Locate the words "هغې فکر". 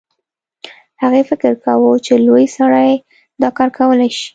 1.01-1.51